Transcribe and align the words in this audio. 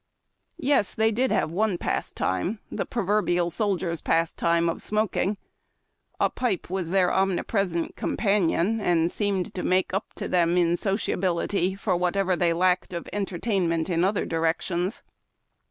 Yes, 0.57 0.95
they 0.95 1.11
did 1.11 1.31
have 1.31 1.51
one 1.51 1.77
pastime— 1.77 2.57
the 2.71 2.87
proverbial 2.87 3.51
soldier's 3.51 4.01
pastime 4.01 4.67
of 4.67 4.81
smoking. 4.81 5.37
A 6.19 6.27
pipe 6.27 6.71
was 6.71 6.89
their 6.89 7.11
omni 7.11 7.43
present 7.43 7.95
companion, 7.95 8.79
and 8.81 9.11
seemed 9.11 9.53
to 9.53 9.61
make 9.61 9.93
up 9.93 10.13
to 10.15 10.27
them 10.27 10.53
in 10.57 10.57
LIFE 10.57 10.59
IN 10.59 10.67
TENTS. 10.69 10.81
67 10.81 10.97
sociability 11.21 11.75
for 11.75 11.95
whatsoever 11.95 12.35
they 12.35 12.51
lacked 12.51 12.93
of 12.93 13.07
entertainment 13.13 13.91
in 13.91 14.03
other 14.03 14.25
directions. 14.25 15.03